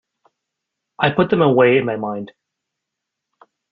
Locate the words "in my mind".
1.77-2.31